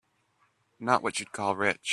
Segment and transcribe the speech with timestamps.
[0.79, 1.89] Not what you'd call rich.